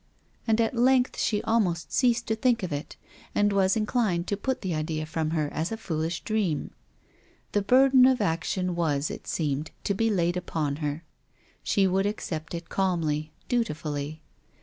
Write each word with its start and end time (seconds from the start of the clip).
And 0.47 0.59
at 0.59 0.73
length 0.75 1.19
she 1.19 1.43
almost 1.43 1.93
ceased 1.93 2.25
to 2.25 2.35
think 2.35 2.63
of 2.63 2.73
it, 2.73 2.95
and 3.35 3.53
was 3.53 3.75
"WILLIAM 3.75 3.85
FOSTER." 3.85 3.97
175 3.99 4.09
inclined 4.09 4.27
to 4.27 4.43
put 4.45 4.61
the 4.61 4.73
idea 4.73 5.05
from 5.05 5.29
her 5.29 5.47
as 5.53 5.71
a 5.71 5.77
fooHsh 5.77 6.23
dream. 6.23 6.71
The 7.51 7.61
burden 7.61 8.07
of 8.07 8.19
action 8.19 8.73
was, 8.73 9.11
it 9.11 9.27
seemed, 9.27 9.69
to 9.83 9.93
be 9.93 10.09
laid 10.09 10.35
upon 10.37 10.77
her. 10.77 11.03
She 11.61 11.85
would 11.85 12.07
accept 12.07 12.55
it 12.55 12.67
calmly, 12.67 13.31
dutifully. 13.47 14.23